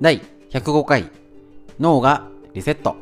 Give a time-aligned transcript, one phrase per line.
[0.00, 1.10] 第105回
[1.78, 2.96] 脳がリセット。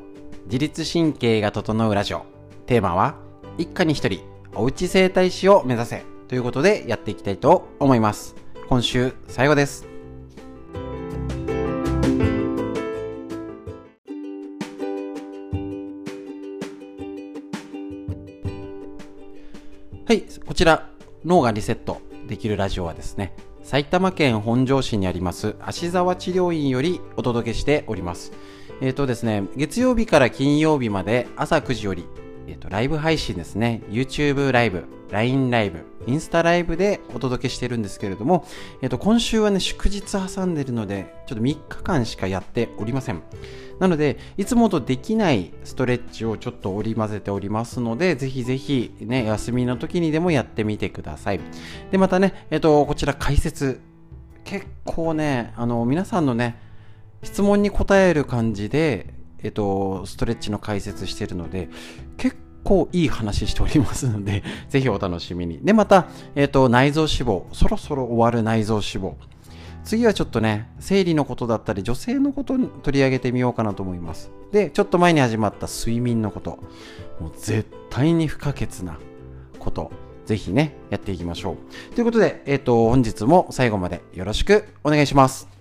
[0.46, 2.27] 自律神経が整うラジオ。
[2.67, 3.14] テーマは
[3.57, 4.21] 一家に一人
[4.53, 8.34] おうち整体師を目指せということでやっていきたいと思います。
[8.69, 9.87] 今週最後です。
[20.05, 20.91] はいこちら
[21.25, 23.37] 脳がリセットできるラジオはですね
[23.68, 28.32] 埼玉県本庄市にあります芦沢治療院よりお届けしております。
[28.81, 32.06] えっ、ー、とですね月曜日から金曜日まで朝9時より、
[32.69, 38.47] ライブ配信ですね YouTube ライブ LINE ライブインスタライブでお届けしてるんですけれども、
[38.83, 43.22] えっ、と今週はね祝日挟んでるのでちょっと3日間しかやっておりません
[43.78, 51.41] なので、いつもとできないストレッチをちょっと織り交ぜておりますので、ぜひぜひね、休みの時にでもやってみてください。
[51.91, 53.80] で、またね、えっと、こちら解説。
[54.44, 56.58] 結構ね、あの、皆さんのね、
[57.22, 61.69] 質問に答える感じで、えっと、ストレッチの解説してるので、
[62.16, 65.61] 結構いい話しておりますので、 ぜひお楽しみに。
[65.62, 67.42] で、また、えっと、内臓脂肪。
[67.53, 69.12] そろそろ終わる内臓脂肪。
[69.84, 74.31] 次はちょっとね、生理のことだったり、女性のことに取り上げてみようかなと思います。
[74.53, 76.59] で、ちょっと前に始まった睡眠のこと。
[77.20, 78.98] もう絶対に不可欠な
[79.59, 79.91] こと。
[80.27, 81.53] ぜひね、やっていきましょ
[81.91, 81.95] う。
[81.95, 85.58] ということで、えっ、ー、と、本日も最後までよろしくお願いします。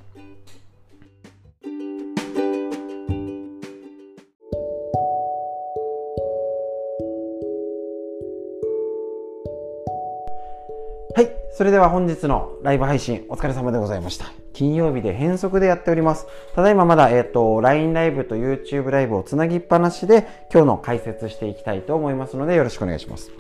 [11.58, 14.32] それでは本日のライブ配信お疲れ様でございました。
[14.54, 16.28] 金曜日で変則でやっております。
[16.54, 23.32] ただいままだ、えっ、ー、と、LINE ライブと YouTube ライブをつなぎっぱなしで今日の解説していきたいと思いますのでよろしくお願いします。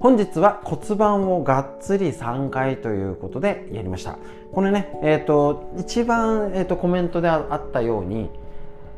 [0.00, 4.18] 本日は骨盤をがっつり3回ということでやりました。
[4.52, 8.28] これね、えっ、ー、と、一番、えっ、ー、と、コメントであったように、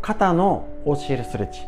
[0.02, 1.60] 肩の OCL ストレッチ、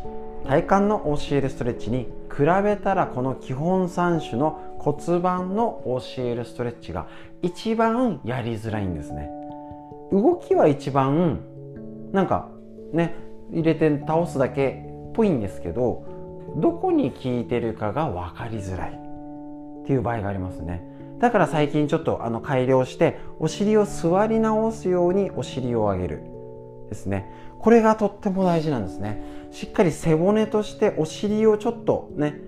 [0.45, 7.07] 体幹の OCL ストレッチに比べたらこの基本3種の骨盤の OCL ストレッチが
[7.41, 9.31] 一番やりづらいんですね。
[10.11, 11.41] 動きは一番
[12.13, 12.49] なんか
[12.93, 13.15] ね
[13.51, 16.05] 入れて倒すだけっぽいんですけど
[16.57, 20.83] どこに効いてるかが分かりづらいっていう場合がありますね。
[21.19, 26.23] だから最近ちょっとあの改良してお尻を座り直すようにお尻を上げる
[26.89, 27.31] ですね。
[27.59, 29.21] これがとっても大事なんですね。
[29.51, 32.39] しっかり背骨としてお尻をちょっとね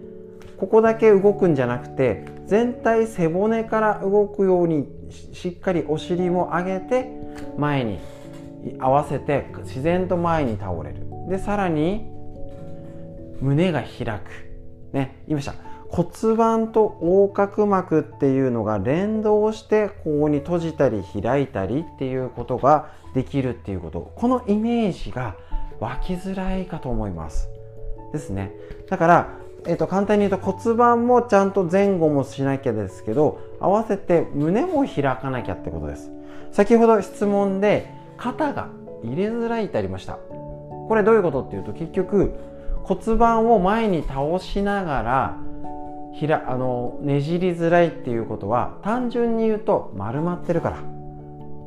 [0.58, 4.88] ここだけ動くんじゃなくて全体背骨から動くように
[5.34, 7.10] しっかりお尻も上げて
[7.58, 8.00] 前に
[8.80, 11.06] 合わせて自然と前に倒れる。
[11.30, 12.10] でさらに
[13.42, 14.50] 胸が開く。
[14.92, 15.54] ね言いました。
[15.90, 24.12] 骨盤と横隔膜っていうのが連動してここに閉じたり開いたりっていうことができるっていうこと。
[24.16, 25.36] このイメージが
[25.80, 27.50] 湧きづらいかと思います。
[28.14, 28.52] ですね。
[28.90, 36.12] だからえー、と簡単に言うと骨盤もちゃんと前後もしなきゃですけど合わせて胸も開かなきゃってことです。
[36.52, 38.70] 先ほど質問で肩が
[39.04, 40.14] 入れづらいってありました。
[40.14, 42.34] これどういうことっていうと結局
[42.84, 45.38] 骨盤を前に倒しながら
[46.14, 50.82] ひらあのねじりづらいっていうことは単純に言うと丸まってるから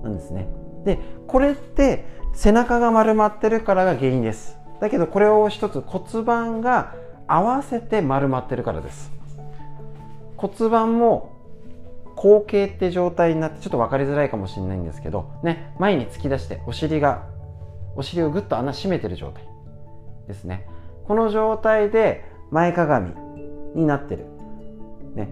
[0.02, 0.48] なんですね。
[0.84, 4.56] でこれって背中が丸まってるからが原因です。
[4.80, 6.94] だけどこれを一つ骨盤が
[7.26, 9.12] 合わせて丸まってるからです。
[10.36, 11.30] 骨盤も
[12.16, 17.22] 後傾って状態になってちょっと分かりづらいかもしれないんですけどね前に突き出してお尻が
[17.96, 19.44] お尻をぐっと穴閉めてる状態
[20.26, 20.66] ですね。
[21.06, 23.12] この状態で前かがみ
[23.74, 24.26] になってる。
[25.14, 25.28] ね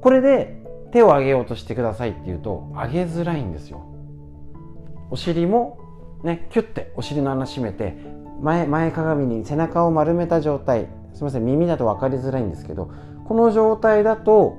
[0.00, 0.60] これで
[0.92, 3.91] 手を上げようとしてくださいっていうと上げづらいんですよ。
[5.12, 5.78] お尻も
[6.24, 7.94] ねキュッてお尻の穴閉めて
[8.40, 12.90] 前前かがみに背中を丸めた状態すみません耳だと分かりづらいんですけど
[13.26, 14.56] この状態だと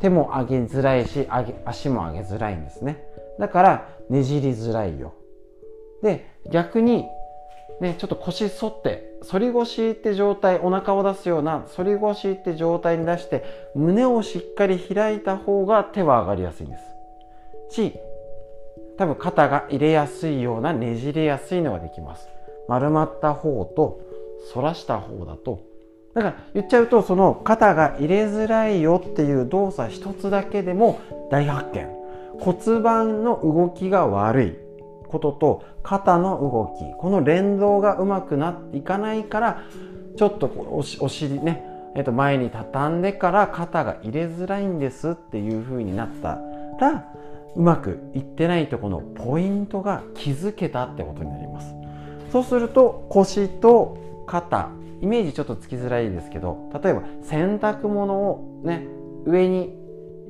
[0.00, 3.02] 手も上げづらいし上げ足も上げづらいんですね。
[3.38, 5.14] だからねじりづらいよ。
[6.02, 7.04] で逆に
[7.80, 13.44] ねちょっと腰反って反り腰って状態お腹を出すような反り腰って状態に出して
[13.74, 17.74] 胸をしっかり開いた方が手は上がりやすいんです。
[17.74, 18.00] し
[18.98, 22.28] 多分肩が入れやすいようなねじれやすいのができます。
[22.68, 24.00] 丸まった方と
[24.52, 25.60] 反らした方だと。
[26.14, 31.00] だから言っちゃうとその肩が入れづらいよっていう動作一つだけでも
[31.30, 31.86] 大発見。
[32.38, 34.56] 骨盤の動きが悪い。
[35.08, 36.98] ことと肩の動き。
[36.98, 39.62] この連動がうまくなっていかないから
[40.16, 40.46] ちょっと
[41.00, 41.64] お尻ね、
[41.94, 46.38] えっと前に畳んでから肩が入れづらいんですっていう風になった
[46.80, 47.04] ら
[47.56, 51.74] うまくいってないとこのポイントが気づけたってことになります
[52.30, 54.70] そうすると腰と肩
[55.00, 58.86] イメージちょっとつきづらいですけど例えば洗濯物をね
[59.24, 59.74] 上に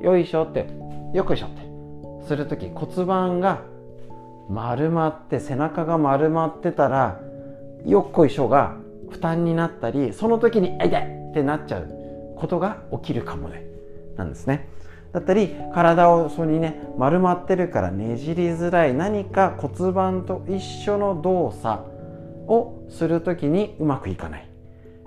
[0.01, 0.67] よいしょって
[1.15, 3.63] よくいしょってする時骨盤が
[4.49, 7.21] 丸まって背中が丸まってたら
[7.85, 8.77] よっこいしょが
[9.11, 11.89] 負担になったりその時に「あ痛い!」ってなっちゃう
[12.37, 13.65] ことが起きるかもね
[14.17, 14.69] なんですね
[15.13, 21.85] だったり体をそこにね丸まってるからねじりづらい何か骨盤と一緒の動作
[22.49, 24.49] をする時にうまくいかない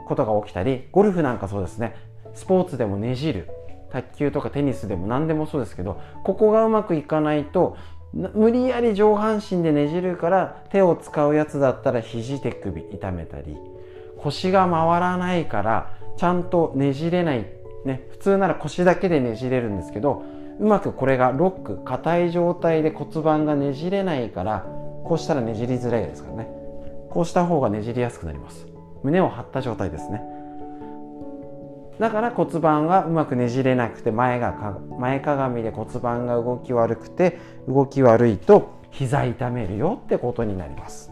[0.07, 1.96] ことが起きたりゴルフなんかそうですね。
[2.34, 3.50] スポーツでもねじる
[3.92, 7.75] 卓球とかテニスでも何でもそうですけどここがうまくいかないと
[8.13, 13.56] 無理やり上半身でねじるから手を使うやつだったら肘手首痛めたり
[14.18, 17.46] 腰が回らないからちゃんとねじれない
[17.85, 20.23] ね普通なら腰だけでねじれるんですけど
[20.59, 24.65] うまくこれがロック硬い状態で骨盤がねじれないから
[25.05, 26.47] こうしたらねじりづらいですからね。
[27.09, 28.67] こうした方がねじりやすくなります。
[29.03, 30.21] 胸を張った状態ですね。
[31.99, 41.11] だから骨盤がうまくねじれなくて前がか前かがみで骨盤が動き悪くて動き悪いと膝痛めるよってことになります。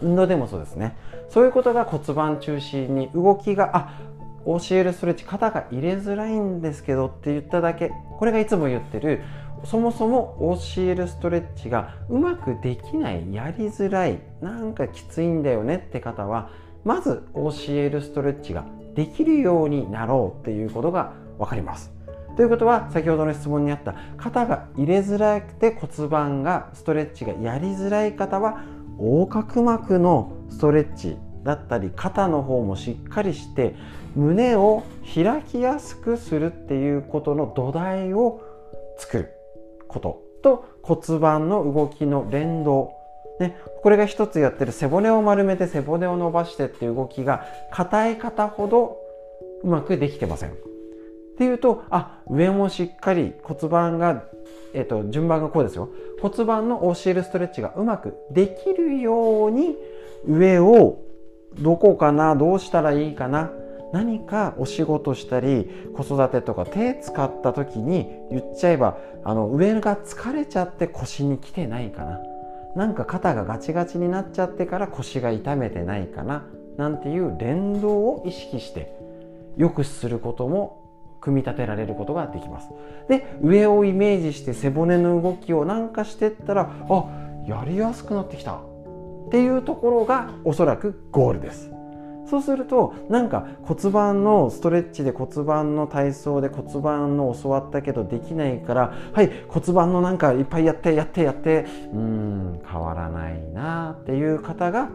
[0.00, 0.96] 運動でもそうですね。
[1.28, 4.00] そういうことが骨盤中心に動きがあ
[4.48, 9.22] 教えるストレッチ肩が入れづらいんですけどって言っただけこれがいつも言ってる
[9.64, 10.36] そもそも
[10.76, 16.50] 教えるストレッチがうまくできないやりづらいなんかきついんだよねって方は
[16.84, 18.64] まず教えるストレッチが
[18.94, 21.92] できるようになろうっていうことが分かります。
[22.36, 28.62] ということは先ほどの質問にあった肩が入れづらくて骨盤がストレッチがやりづらい方は
[28.98, 33.74] 横隔膜のストレッチだったり肩の方もしっかりして
[34.14, 34.82] 胸を
[35.14, 38.42] 開きやすくするっていうことの土台を
[38.98, 39.28] 作る
[39.88, 42.98] ことと骨盤の動きの連動
[43.38, 48.96] ね、これが一つやってる背骨を丸めて背骨を伸ばしてっていう動きが硬い方ほど
[49.62, 50.50] うまくできてません。
[50.50, 50.54] っ
[51.38, 54.24] ていうとあ上もしっかり骨盤が、
[54.74, 55.88] えっと、順番がこうですよ
[56.20, 59.76] 骨盤の教えるストレッチがうまくできるように
[60.26, 61.00] 上を
[61.60, 63.50] どこかなどうしたらいいかな。
[63.92, 72.20] 何かお仕事したり子育てとか手使った時に言っちゃえばあの上が疲れちゃって腰に来てないかな。
[72.76, 76.44] なんか肩がガチガチになっちゃってから腰が痛めてないかな。
[76.76, 78.94] なんていう連動を意識して
[79.56, 80.84] よくすることも
[81.20, 82.68] 組み立てられることができます。
[83.08, 87.04] で上をイメージして背骨の動きをなんかしてったらあ
[87.46, 88.60] やりやすくなってきた。
[89.28, 91.70] っていうところがおそらくゴールです
[92.28, 104.90] そうするとなんか骨盤のストレッチで骨盤の体操で骨盤の教わったけどできないからはい骨盤のなんかいっぱいやってやってやってうん変わらないなっていう方が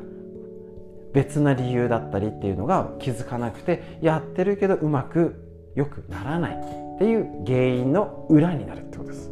[1.14, 9.32] 別な理由だったりっていうのが気づかなくてやってるけどうまくよくならないっていう原因の裏になるってことです。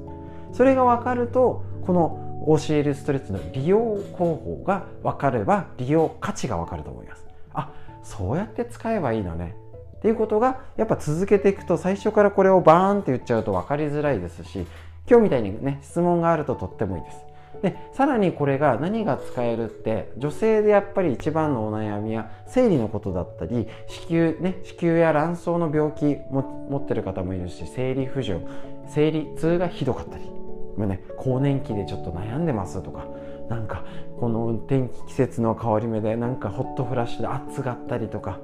[0.53, 3.79] それが分かるとこの教えるストレッチの利用
[4.13, 7.25] 方法が分かれば利用価値が分かると思います。
[7.53, 7.71] あ
[8.03, 9.55] そうやって使えばいいのね
[9.97, 14.65] っていうことがやっぱ続けていくと最初からこれをバーンって言っちゃうと分かりづらいですし
[15.07, 17.17] 今日みたいにね質問があるととってもいいです。
[17.61, 28.47] でさらにこれが何が使えるって女性でやっぱり一番のお悩みは生理のことだったり子宮ね子宮や卵巣の病気も持ってる方もいるし生理不順
[28.87, 30.40] 生理痛がひどかったり
[30.77, 33.05] ね更年期でちょっと悩んでますとか
[33.49, 33.83] なんか
[34.19, 38.39] この天気季節の変わり目でなんかホットフラッシュで暑がったりとか、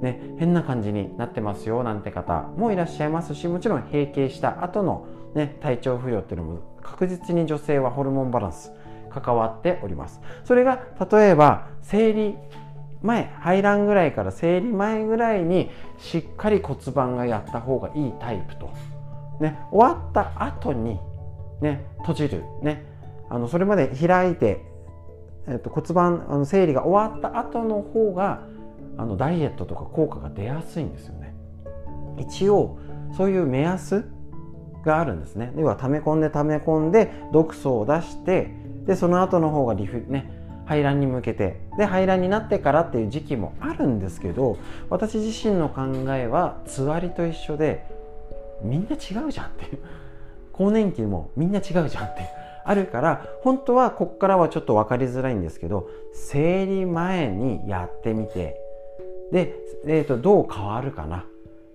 [0.00, 8.72] ね、変な感じになってますよなんて方もいらっしゃいますしもちろん閉経した後のね体調不良っていうのも確実に女性はホルモンバランス
[9.10, 10.20] 関わっております。
[10.44, 12.36] それが例えば生理
[13.02, 18.70] 前排卵ぐらいから生理前ぐらいにしっかり骨盤がやった方がいいタイプと、
[19.40, 20.98] ね、終わった後に
[21.62, 22.44] ね閉じる。
[22.62, 22.84] ね。
[23.30, 24.60] あのそれまで開いて、
[25.48, 28.42] えっと、骨盤あの生理が終わった後の方が
[28.98, 31.34] あのダイエットとか効果が出やすいんですよね。
[32.18, 32.78] 一応
[33.16, 34.04] そういう目安
[34.84, 35.52] があるんですね。
[35.56, 38.54] 要は溜め込んで溜め込んで毒素を出して
[38.86, 40.30] でその後の方がリフね
[40.66, 44.58] 排卵に向けてで排卵になってからっていう時期もあるんですけど
[44.90, 45.82] 私自身の考
[46.14, 47.86] えはつわりと一緒で
[48.62, 49.78] みんな違うじゃんっていう。
[50.52, 52.22] 更年期もみんな違うじゃんって。
[52.64, 58.60] あるから本当はこっからはちょっと分かりづらいんですけど生理前にやってみて。
[59.32, 59.56] で、
[59.86, 61.24] えーと、どう変わるかな？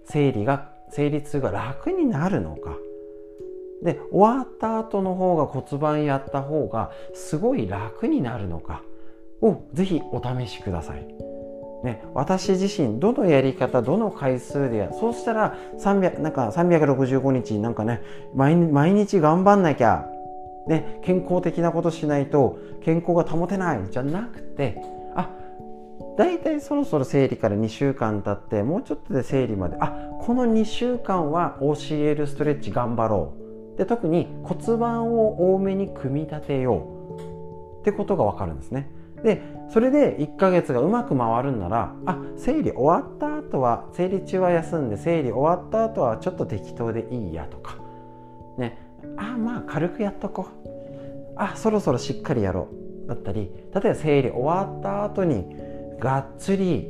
[0.05, 2.77] 生理が生理痛が楽になるのか。
[3.81, 8.81] で終わった後の方が骨盤やった方がすごい楽になるのか
[9.41, 11.36] をぜひお試しください。
[11.83, 18.01] ね、私自身どのやり方どの回数でやそうしたら300なんか365日なんかね
[18.33, 18.55] 毎
[18.93, 20.07] 日頑張んなきゃ、
[20.67, 24.81] ね、健康的なことしないと健康が保てないじゃなくて
[25.15, 25.29] あ
[26.17, 29.91] 大体そろそろ生理から2週間経ってもうちょっとで生理まであ
[30.21, 33.33] この2週間は OCL ストレッチ頑張ろ
[33.75, 36.77] うで特に骨盤を多めに組み立てよ
[37.79, 38.89] うってことが分かるんですね。
[39.23, 47.77] でそれで1ヶ月がうまく回るんならあ生理終わった後は生理中は休んで生理終わった後はちょっと適当でいいやとか。
[48.57, 48.77] ね。
[49.17, 50.67] あまあ軽くやっとこう。
[51.35, 52.67] あそろそろしっかりやろ
[53.05, 53.07] う。
[53.07, 55.45] だったり例えば生理終わった後に
[55.99, 56.89] がっつり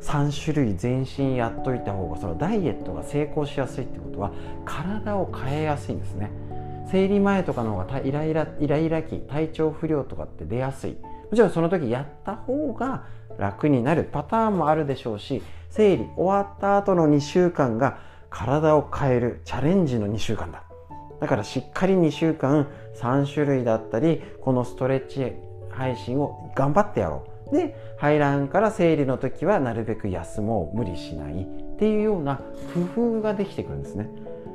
[0.00, 4.32] 3種類全身やっといた方がそのダイエットが成功しやすいってことは
[4.64, 6.30] 体を変えやすいんですね。
[6.90, 10.96] 生理前とかの方がイライライライラ期体調不良とかって出やすい。
[11.30, 13.04] もちろんその時やった方が
[13.38, 17.98] 楽になるパターンもあるでしょうし生理終わった後の2週間が
[18.30, 20.62] 体を変えるチャレンジの2週間だ。
[21.20, 25.32] だからしっかり2週間3種類だったりこのストレッチ
[25.70, 27.54] 配信を頑張ってやろう。
[27.54, 32.40] で排卵から生理の時はなるべく休もう無理しないっていうような
[32.94, 34.08] 工夫ができてくるんですね。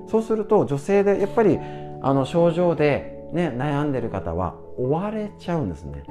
[0.08, 1.58] そうすると女性でやっぱり
[2.02, 6.04] あの症状で、ね、悩んでる方は追われちゃうんですね。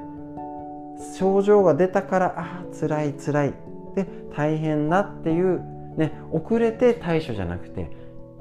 [1.19, 3.55] 症状が出たからああ辛い辛い。
[3.95, 5.61] で大変だっていう、
[5.97, 7.91] ね、遅れて対処じゃなくて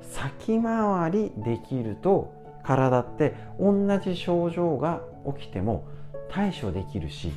[0.01, 5.01] 先回りできると体って同じ症状が
[5.37, 5.87] 起きても
[6.29, 7.31] 対処できるし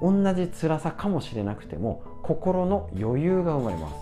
[0.00, 3.94] 同じ辛さかもしれなくても心の余裕が生まれます。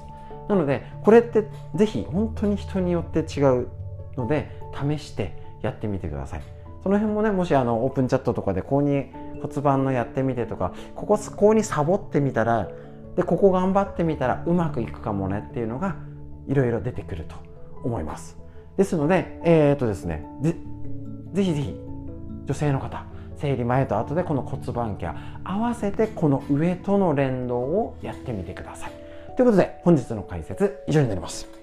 [0.48, 3.68] なのでこれって是非本当に人によって違う
[4.16, 6.42] ので試してやってみてください。
[6.82, 9.06] その辺もねもしあのオープンチャットとかで購入
[9.40, 12.68] 骨盤のやってみてとかここここにサボってみたら
[13.16, 15.96] でここ頑張ってみたらうまくいくかもねっていうのが
[16.46, 17.36] いろいろ出てくると
[17.82, 18.38] 思います。
[18.76, 20.54] ですのでえー、っとですねぜ
[21.32, 21.80] ぜひぜひ
[22.44, 23.04] 女性の方
[23.36, 28.92] 生理前と後でこの骨盤ケア合わせてこの上との連動をやってみてください。
[29.36, 31.57] ということで本日の解説以上になります。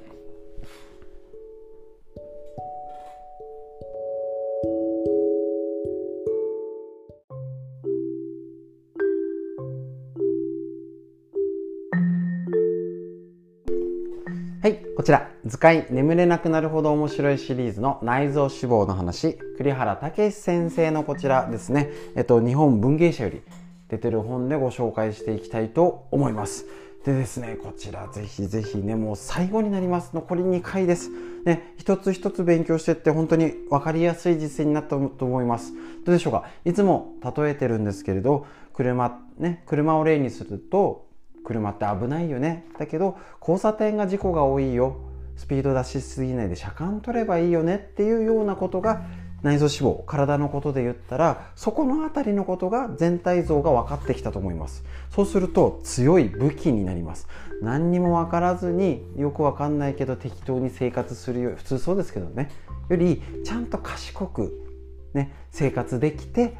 [14.66, 23.44] はい、こちら、図解眠れなくなるほど面白いシリーズの内臓脂肪の話、栗原武先生のこちらですね、えっと、日本文芸社より
[23.90, 26.66] 出てる本でご紹介していきたいと思います。
[27.06, 30.16] でですね、こちらぜひぜひね、もう最後になります。
[30.16, 31.12] 残り2回です。
[31.46, 35.74] ね、一つ一つ勉強してって本当に分かりやすい実践になったと思います。
[36.06, 36.46] どうでしょうか？
[36.66, 41.06] いつも例えてるんですけれど、車、ね、車を例にすると、
[41.46, 42.66] 車って危ないよね。
[42.78, 44.98] だけど交差点が事故が多いよ。
[45.38, 49.02] スピード出しすぎないで車間取ればいいよねっていうようなことが
[49.42, 54.84] 内臓脂肪体のことで言ったらそこの辺りのことが全体像が分かってきたと思います。
[55.12, 57.28] そうすると強い武器になります。
[57.62, 62.50] 何にも分からずによく分かんないけど適当に生活するよ普通そうですけどね。
[62.90, 64.66] よりちゃんと賢く
[65.14, 66.56] ね生活できて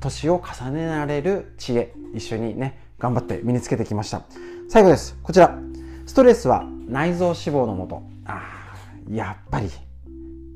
[0.00, 4.22] 年を重ねられる知恵一緒にね頑張って身につけてきました。
[4.68, 5.16] 最後です。
[5.22, 5.56] こちら。
[6.06, 8.02] ストレスは内臓脂肪のもと。
[8.24, 8.74] あ
[9.08, 9.70] やっぱり。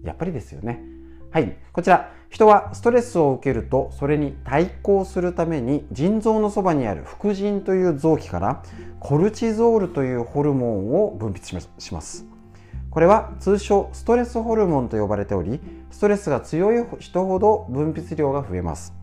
[0.02, 0.82] やっぱりですよね。
[1.30, 1.56] はい。
[1.72, 2.12] こちら。
[2.32, 8.62] 人はストレスを受けるとそれに対抗するために腎臓のそばにある副腎という臓器から
[9.00, 12.25] コルチゾールというホルモンを分泌します。
[12.88, 18.94] これは通称ストレスホルモンと呼ばれておりストレスが強い人ほど分泌量が増えます。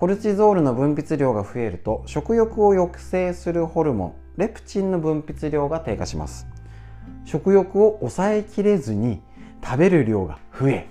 [0.00, 6.46] コルチゾールの分泌量が増えると食欲を抑制するホルモンレプチンの分泌量が低下します。
[7.26, 9.20] 食欲を抑えきれずに
[9.62, 10.88] 食べる量が増え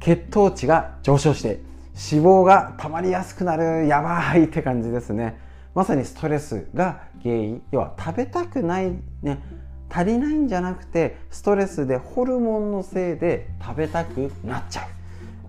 [0.00, 1.62] 血糖値が上昇して
[1.94, 5.38] 脂肪が溜まりやすくなるやばいって感じですね。
[5.74, 7.62] まさにストレスが原因。
[7.70, 8.92] 要は食べたくない
[9.22, 9.42] ね
[9.88, 14.84] 足りないんじゃなくてストレスでホルモンのせいで食べたくなっちゃう。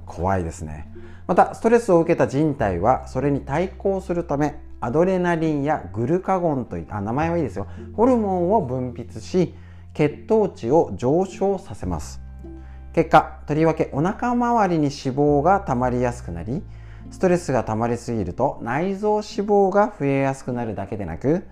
[0.06, 0.93] 怖いですね。
[1.28, 7.68] またストレスを受けた人体はそれに対抗するためアドレナリンやグルカゴンといった名前はいいですよ。
[7.94, 9.54] ホルモンを分泌し
[9.94, 12.22] 血糖値を上昇させます。
[12.94, 16.62] 結果とりわけお腹周りに脂肪が溜まりやすくなり
[17.12, 21.44] ストレスが溜まりすぎると内臓脂肪が増えやすくなるだけでなく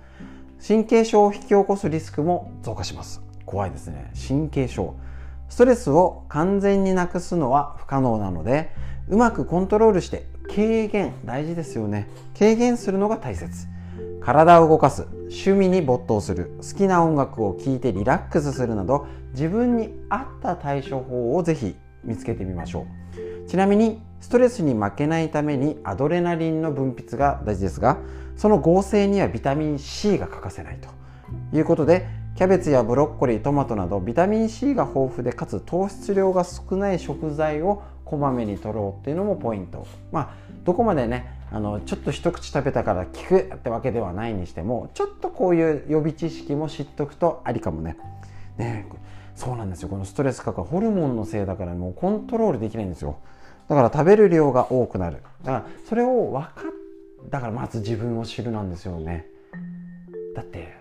[0.65, 3.21] 神経症を引き起こすリスクも増加します。
[3.45, 4.11] 怖いですね。
[4.27, 4.95] 神経症。
[5.49, 8.71] ストレスを完全になくすのは不可能なので
[9.11, 12.07] うまくコントロールして軽減大事ですよね。
[12.39, 13.67] 軽減するのが大切。
[14.21, 21.75] 体を動かす趣味に没頭する好きな音楽を聴いてリラックスするなど自分に合った対処法をぜひ
[22.05, 22.87] 見つけてみましょ
[23.45, 23.49] う。
[23.49, 27.97] ちなみにストレスに負けないためにアドレナリンの分泌が大事ですが
[28.37, 30.87] その合成にはビタミン C が欠かせないと。
[31.53, 39.87] いうことでキャベツやブロッコリートマトなどビタミン C が豊富でかつ糖質量が少ない食材をこまめに取ろうっていうのもポイント。
[40.11, 40.29] まあ
[40.63, 47.97] どこまでねあのちょっと一口食べたから効くってわけではないにしてもちょっとこういう予備知識も知っとくとありかもね。
[48.57, 48.87] ね
[49.35, 49.89] そうなんですよ。
[49.89, 53.17] このストレスかかホルモンのせいだからもうコントロールできないんですよ。
[53.69, 55.17] だから食べる量が多くなる。
[55.43, 56.81] だからそれを分かっ
[57.29, 59.27] だからまず自分を知るなんですよね。
[60.35, 60.73] だって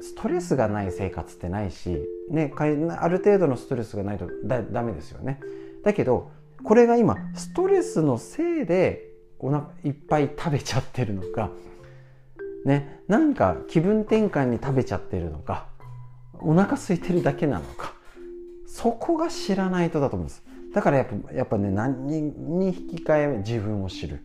[0.00, 5.40] ストレスがない生活ってないし、ね、ある程度のストレスがないとだダメですよね。
[5.84, 6.30] だけど
[6.64, 11.50] これが今ストレスのせいでお腹いっぱい食べちゃってるのか。
[12.64, 13.00] ね。
[13.08, 15.66] なんか気分転換に食べちゃってるのか。
[16.40, 17.94] お腹空いてるだけなのか。
[18.66, 20.42] そこが知らないとだと思うんです。
[20.72, 24.20] だからやっぱやっぱね何に引き換え自分を知る。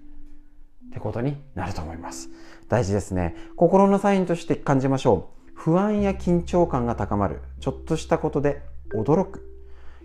[0.88, 2.30] ってことになると思います。
[2.70, 3.36] 大事ですね。
[3.56, 5.52] 心のサインとして感じましょう。
[5.54, 7.42] 不安や緊張感が高まる。
[7.60, 8.62] ちょっとしたことで
[8.94, 9.44] 驚く。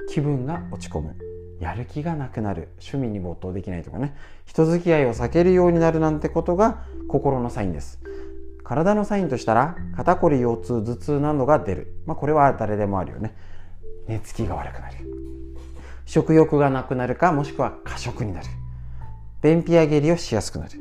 [0.08, 1.31] 気分が落ち込む。
[1.62, 2.70] やる気がなくなる。
[2.80, 4.16] 趣味に没頭できないとかね。
[4.46, 8.00] 人付き合いを避けるようになるなんてことが心のサインです。
[8.64, 13.36] 体のサインとしたら肩こり腰痛頭痛などが出る、まあ、これは誰でもあるよね。
[14.08, 14.96] 寝つきが悪くなる。
[16.04, 18.46] 食欲がなくなるかもしくは過食になる。
[19.40, 20.72] 便秘や下痢をしやすくなる。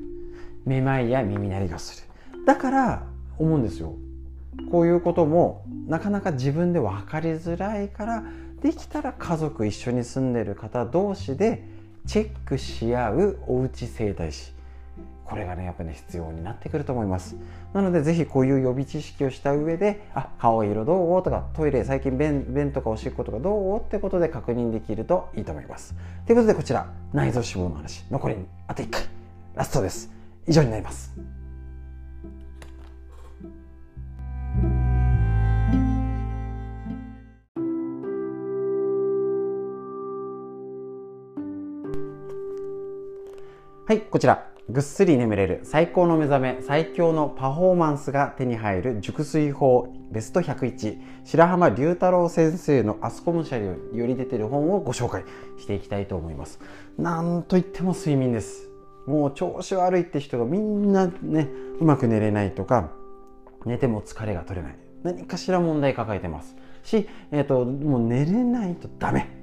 [0.65, 2.45] めまいや耳鳴りがする。
[2.47, 3.03] だから
[3.37, 3.93] 思うんですよ。
[4.71, 8.23] こういうこともなかなか自分で分かりづらいから
[8.61, 11.63] できたら家族一緒に住んでる方同士で
[12.05, 14.53] チェックし合うおうち整体師。
[15.25, 17.37] これがねやっぱ、ね、必要になってくると思います。
[17.73, 21.23] なのでぜひこういう予備知識をした上であ顔色どう？
[21.23, 23.79] とかトイレ最近便便とかおしっことかどう？
[23.79, 25.95] ってことで確認できるといいと思います。
[26.25, 28.03] ということでこちら内臓脂肪の話。
[28.11, 28.35] 残り
[28.67, 29.03] あと1回。
[29.55, 30.11] ラストです。
[30.47, 31.13] 以上になります。
[43.87, 44.47] はい、こちら。
[44.69, 55.25] ぐっすり眠れる最高の目覚め最強のパフォーマンスが手に入る熟睡法ベスト101白浜龍太郎先生のアスコム社より出てる本をご紹介
[55.57, 56.59] していきたいと思います。
[56.99, 58.69] なんといっても睡眠です。
[59.07, 62.91] もう調子悪いって人がみんなねうまく寝れないとか
[63.65, 64.75] 寝ても疲れが取れない。
[65.01, 66.55] 何かしら問題抱えてます。
[66.83, 69.40] し、えーともう寝れないとダメ。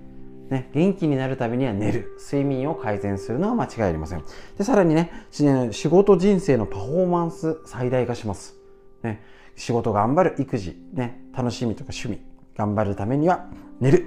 [0.51, 2.17] ね、元気になるためには寝る。
[2.19, 4.25] 睡眠を改善するのは間違いありません。
[4.57, 8.55] でさらにね仕事人生のパフォーマンス最大化します、
[9.03, 9.23] ね、
[9.57, 12.21] 仕事頑張る育児、ね、楽しみとか趣味
[12.57, 13.47] 頑張るためには
[13.81, 14.07] 寝る。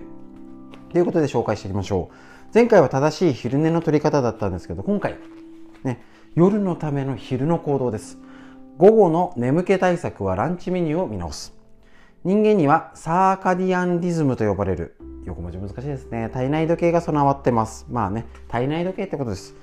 [0.91, 2.15] ということで紹介していきましょう。
[2.53, 5.15] 前回は正しい昼寝の取り方だったんですけど今回、
[5.83, 6.03] ね、
[6.35, 8.17] 夜のための昼の行動です。
[8.77, 11.53] 午後の眠気対策はランチメニューを見直す。
[12.23, 14.97] 人間にはサーカディアンリズムと呼ばれる。
[15.25, 16.29] 横文字難しいですね。
[16.29, 17.85] 体内時計が備わってます。
[17.89, 19.55] まあね、体内時計ってことです。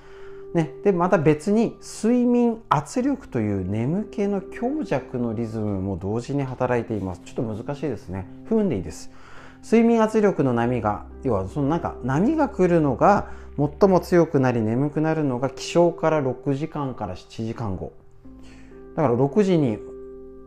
[0.55, 9.11] ね、でまた別に睡眠圧力という眠気の強弱のリズムも同時に働いていますちょっと難しいですね不運でいいです
[9.63, 17.93] 睡眠圧力の波が要はそのなんか波が来るのが最も強くなり眠くなるのが起床から6時間から7時間後
[18.97, 19.79] だから6時に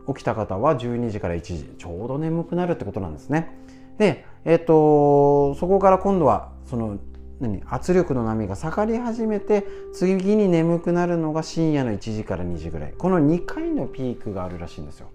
[0.08, 3.56] 起きた方は12時から1時ちょうど眠くなるってことなんですね
[3.98, 6.98] でえっ、とそこから今度はその
[7.42, 15.08] 何圧力の波が下がり始めて次に眠くなるのが深夜の1時から2時ぐらいこの2回のピークがあるらしいんですよ。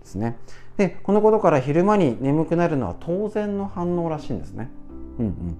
[0.00, 0.38] ですね。
[0.76, 4.70] でこのことから昼間に眠くなるのは当然の反応らしいんですね。
[5.18, 5.56] うんうん、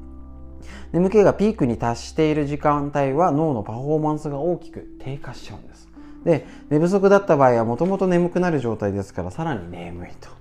[0.93, 5.89] 眠気がピークに達している時間帯は脳のパフォーマンスが大きく低下しちゃうんです。
[6.25, 10.38] で寝不足だった場合はもともと眠くなる状態ですからさらに眠いと。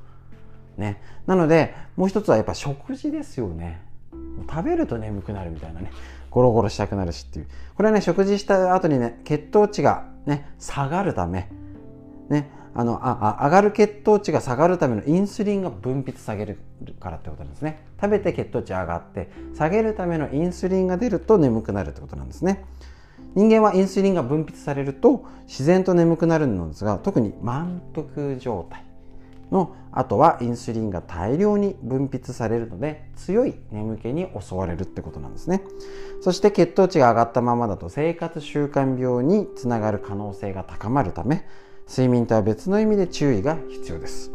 [0.77, 1.01] ね。
[1.25, 3.81] なので、もう一つはやっぱ食事ですよね。
[4.49, 5.91] 食べると眠くなるみたいなね。
[6.29, 7.47] ゴロゴロしたくなるしっていう。
[7.75, 11.49] これはね、食事した後にね、血糖値がね、下がるため、
[12.29, 16.59] ね、あのああ上がる血糖値が下がるためのインスリンが分泌下げる
[16.99, 22.65] からってことなんですね食べて血糖値上がって下げるためのインスリンが出ると眠くなるってことなんですね
[23.33, 28.83] 人間はインスリンが分泌されると自然と眠くなるのですが特に満腹状態
[29.51, 35.61] のあとはインスリンが大量に分泌されるので強い眠気に襲われるってことなんですね。
[36.21, 41.45] そして血糖値が上がったままだと生活習慣病につながる可能性が高まるため
[41.89, 44.31] 睡眠とは別の意味で注意が必要です。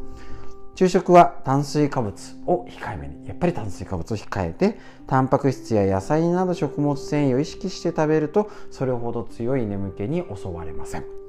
[0.74, 2.14] 昼食は炭水化物
[2.46, 11.21] を控えめにやっぱり炭水化物を控えてタンパク質や野菜など食物繊維を意識して食べるとそれほど強い眠気に襲われません。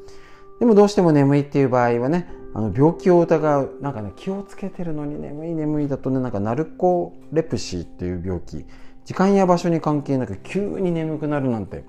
[0.64, 8.66] でもどうしても眠いっていう場合はねあの病気を疑うなんかね気をつけてるのに眠い眠いだとねなんかナルコレプシーっていう病気
[9.04, 11.84] 時間や場所に関係なく急に眠くなるなんて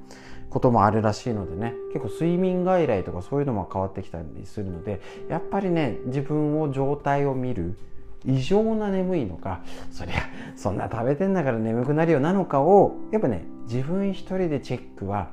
[0.51, 7.79] こともあるらしいのでね結構睡眠外来とかそういうのも変わってきたりするのでやっぱりね自分を状態を見る
[8.25, 10.17] 異常な眠いのかそりゃ
[10.57, 15.31] そんな食べてんだから眠くなるよなのかをやっぱね自分一人でチェックは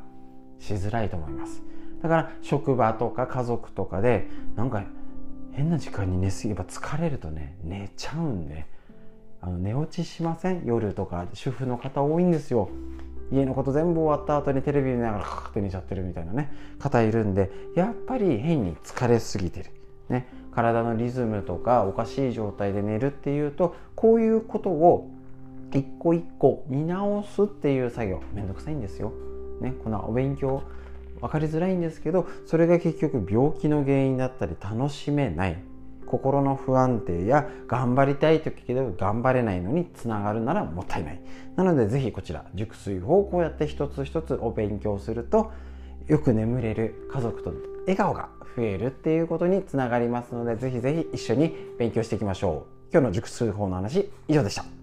[0.60, 1.64] しづらいと思います。
[2.02, 4.84] だから職場とか家族とかでなんか
[5.52, 8.66] 変な時間に寝すぎば疲れるとね寝ちゃうんで
[9.42, 10.64] あの寝落ちしません？
[10.66, 12.70] 夜とか主婦の方多いんですよ。
[13.32, 19.72] 家のこと全部終わった後にテレビ見ながらカーって寝ちゃってるみたいなね方いるんでやっぱり変に疲れすぎてる、
[20.10, 25.10] ね、体のリズムとかおかしい状態で寝るっていうとこういうことを
[25.72, 29.14] 一個一個見直すっていう作業めんどくさいんですよ。
[29.62, 30.62] ね、このお勉強
[31.22, 35.58] 分かりづらいんですけどそれが結局病気の原因だったり楽しめない
[36.06, 41.22] 心の不安定や頑張りたい時けど頑張れないのにつながるならもったいない。
[41.56, 45.52] なのでぜひこちら熟睡法をこうやって一つ一つお勉強すると
[46.08, 52.92] よく眠れる家族と笑顔が増えるっていうことにつながりますのでぜひぜひ一緒に勉強していきましょう。
[52.92, 54.81] 今日の熟睡法の話以上でした。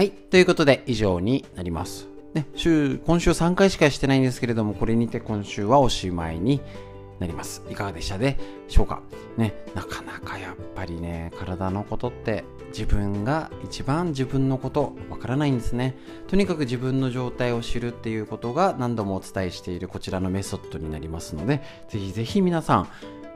[0.00, 0.12] はい。
[0.12, 2.08] ということで、以上になります。
[2.32, 6.62] ね、週、今週3回しかしてないんですけれども、これにて今週はおしまいに
[7.18, 7.62] なります。
[7.68, 9.02] いかがでしたでしょうか？
[9.36, 15.94] ね、なかなかやっぱりね、体のことって自分が一番自分のことわからないんですね。
[16.28, 21.60] とにかく自分の状態を知るっていうことが何度もお伝えしているこちらのメソッドになりますので、
[21.90, 22.88] ぜひぜひ皆さん、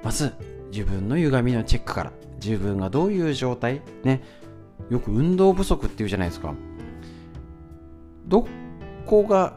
[0.02, 0.32] まず
[0.70, 4.22] 自分の歪みのチェックから、自分がどういう状態、ね、
[4.90, 6.54] よく運動不足っていうじゃないですか。
[8.26, 8.46] ど
[9.06, 9.56] こが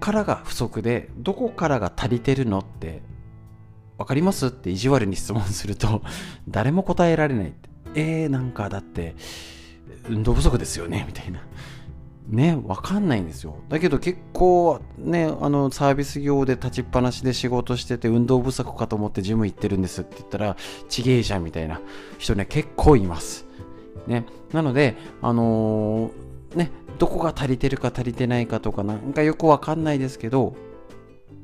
[0.00, 3.02] からが不足で、どこからが足りてるのって
[3.98, 4.48] 分かります？
[4.48, 6.02] って意地悪に質問すると、
[6.48, 7.70] 誰も答えられないって。
[7.94, 9.14] えー、なんかだって、
[10.08, 11.40] 運動不足ですよねみたいな。
[12.28, 13.56] ね、わかんないんですよ。
[13.68, 20.56] だけど結構ね、あのサービス業で立ちっぱなしで仕事してて運動不足かと思ってジム行ってるんですって言ったら、
[20.88, 21.80] ちげえじゃんみたいな
[22.18, 23.43] 人ね、結構います。
[24.06, 30.54] ね、なので、あのー、ね、どこが足りてるか足りてないかとかなんかよくわかんないですけど、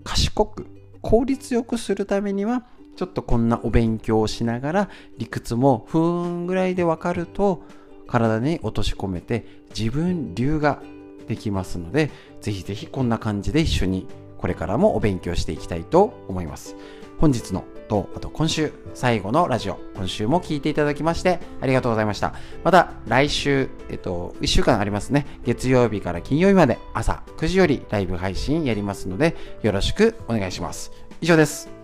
[0.04, 0.66] 賢く、
[1.02, 2.64] 効率よくするためには、
[2.96, 7.62] ちょっとこんなお勉強をしながら理屈も不運ぐらいでわかると
[8.06, 10.82] 体に落とし込めて自分流が
[11.26, 12.10] できますので
[12.42, 16.76] ぜひぜひこんな感じで一緒にこれからもお勉強していきたいと思います。
[17.18, 22.34] 本日のと、あと今週最後のラジオ、今週も聞いていただきましてありがとうございました。
[22.62, 25.26] また来週、えっと、1週間ありますね。
[25.44, 30.92] 月曜日から金曜日まで朝9時よりライブ配信やりますのでよろしくお願いします。
[31.20, 31.79] 以上です。